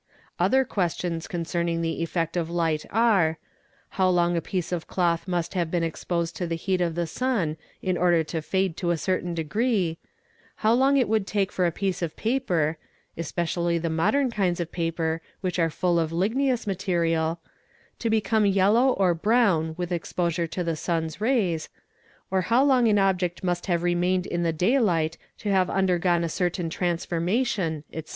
[0.39, 3.37] Other questions concerning the effect of hght are:
[3.89, 7.55] how long a piece:of cloth must have been exposed to the heat of the sun
[7.83, 9.99] in order to fade to a certain degree;
[10.65, 12.79] how long would it take for a piece of paper
[13.15, 17.39] (especially the modern kinds of paper which are full of igneous material)
[17.99, 21.69] to become yellow or brown with exposure to the sun's rays;
[22.31, 26.23] or how long an object must have remained in the day light to have undergone
[26.23, 28.09] a certain transformation, etc.